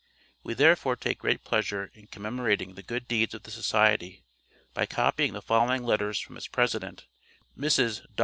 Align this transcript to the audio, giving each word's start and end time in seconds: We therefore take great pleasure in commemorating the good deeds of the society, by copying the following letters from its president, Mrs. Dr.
We 0.41 0.55
therefore 0.55 0.95
take 0.95 1.19
great 1.19 1.43
pleasure 1.43 1.91
in 1.93 2.07
commemorating 2.07 2.73
the 2.73 2.81
good 2.81 3.07
deeds 3.07 3.35
of 3.35 3.43
the 3.43 3.51
society, 3.51 4.23
by 4.73 4.87
copying 4.87 5.33
the 5.33 5.43
following 5.43 5.83
letters 5.83 6.17
from 6.19 6.37
its 6.37 6.47
president, 6.47 7.05
Mrs. 7.55 8.01
Dr. 8.15 8.19